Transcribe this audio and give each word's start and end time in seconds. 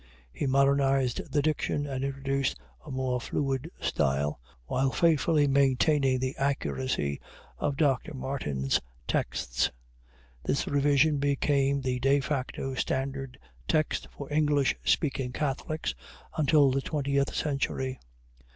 He 0.33 0.47
modernized 0.47 1.31
the 1.31 1.43
diction 1.43 1.85
and 1.85 2.03
introduced 2.03 2.57
a 2.83 2.89
more 2.89 3.21
fluid 3.21 3.69
style, 3.79 4.39
while 4.65 4.89
faithfully 4.89 5.45
maintaining 5.47 6.17
the 6.17 6.35
accuracy 6.39 7.21
of 7.59 7.77
Dr. 7.77 8.15
Martin's 8.15 8.81
texts. 9.07 9.69
This 10.43 10.65
revision 10.67 11.19
became 11.19 11.81
the 11.81 11.99
'de 11.99 12.19
facto' 12.19 12.73
standard 12.73 13.37
text 13.67 14.07
for 14.09 14.27
English 14.33 14.75
speaking 14.83 15.33
Catholics 15.33 15.93
until 16.35 16.71
the 16.71 16.81
twentieth 16.81 17.35
century. 17.35 17.99